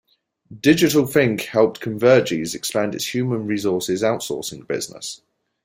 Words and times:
DigitalThink 0.51 1.41
helped 1.41 1.79
Convergys 1.79 2.55
expand 2.55 2.95
its 2.95 3.13
human 3.13 3.45
resources 3.45 4.01
outsourcing 4.01 4.65
business. 4.67 5.21